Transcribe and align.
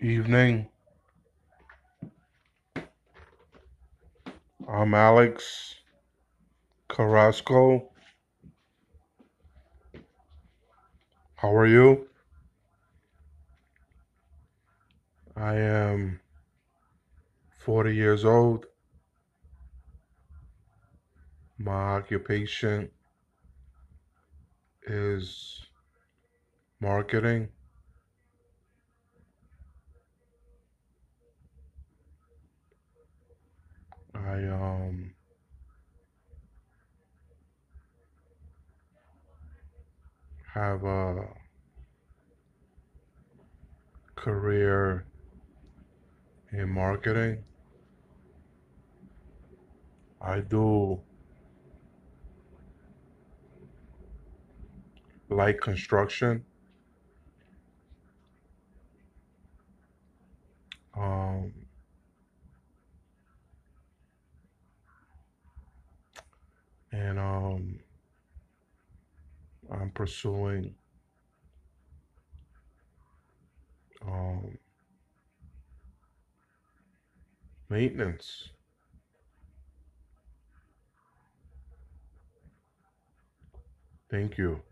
Evening. 0.00 0.68
I'm 4.68 4.94
Alex 4.94 5.74
Carrasco. 6.86 7.90
How 11.34 11.52
are 11.52 11.66
you? 11.66 12.06
I 15.36 15.56
am 15.56 16.20
40 17.58 17.92
years 17.92 18.24
old. 18.24 18.66
My 21.58 21.96
occupation 21.96 22.88
is 24.86 25.66
marketing. 26.80 27.48
I 34.38 34.46
um 34.48 35.14
have 40.54 40.84
a 40.84 41.28
career 44.16 45.06
in 46.52 46.68
marketing. 46.70 47.44
I 50.20 50.40
do 50.40 51.00
light 55.28 55.60
construction. 55.60 56.44
Um, 60.96 61.52
and 66.98 67.18
um, 67.18 67.78
I'm 69.70 69.90
pursuing 69.90 70.74
um, 74.06 74.58
maintenance. 77.70 78.50
Thank 84.10 84.38
you. 84.38 84.62